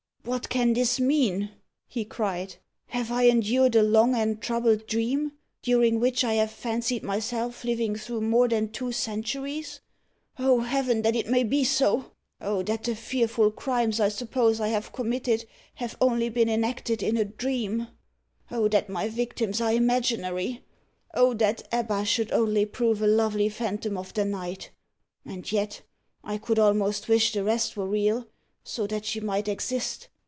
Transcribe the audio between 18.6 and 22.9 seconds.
that my victims are imaginary! Oh that Ebba should only